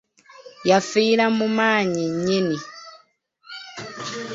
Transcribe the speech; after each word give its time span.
Yafiira 0.69 1.25
mu 1.37 1.47
maanyi 1.57 2.03
nnyini! 2.13 2.57